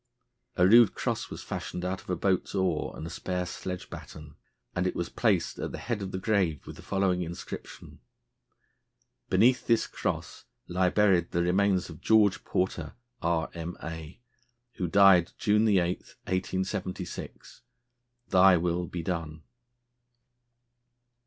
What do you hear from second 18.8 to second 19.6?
be done!'"